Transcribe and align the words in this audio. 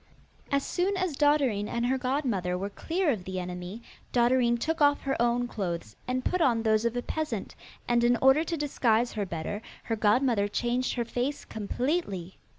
As 0.51 0.65
soon 0.65 0.97
as 0.97 1.15
Dotterine 1.15 1.67
and 1.67 1.85
her 1.85 1.99
godmother 1.99 2.57
were 2.57 2.71
clear 2.71 3.11
of 3.11 3.23
the 3.23 3.39
enemy, 3.39 3.83
Dotterine 4.11 4.57
took 4.57 4.81
off 4.81 5.01
her 5.01 5.15
own 5.21 5.47
clothes, 5.47 5.95
and 6.07 6.25
put 6.25 6.41
on 6.41 6.63
those 6.63 6.85
of 6.85 6.97
a 6.97 7.03
peasant, 7.03 7.53
and 7.87 8.03
in 8.03 8.17
order 8.17 8.43
to 8.43 8.57
disguise 8.57 9.13
her 9.13 9.27
better 9.27 9.61
her 9.83 9.95
godmother 9.95 10.47
changed 10.47 10.95
her 10.95 11.05
face 11.05 11.45
completely. 11.45 12.39